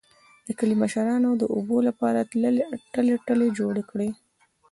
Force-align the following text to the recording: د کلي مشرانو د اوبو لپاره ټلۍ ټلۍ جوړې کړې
د 0.47 0.49
کلي 0.59 0.75
مشرانو 0.83 1.29
د 1.37 1.43
اوبو 1.55 1.77
لپاره 1.87 2.27
ټلۍ 2.31 3.15
ټلۍ 3.29 3.49
جوړې 3.59 3.83
کړې 3.91 4.09